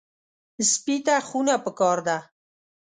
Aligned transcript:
سپي 0.71 0.95
ته 1.05 1.15
خونه 1.27 1.55
پکار 1.65 1.97
ده. 2.07 2.17